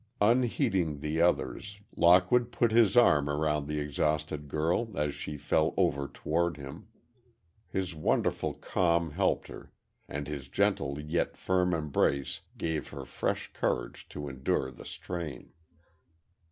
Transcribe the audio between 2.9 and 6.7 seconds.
arm round the exhausted girl as she fell over toward